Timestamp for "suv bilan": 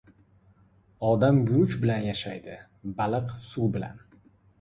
3.51-4.01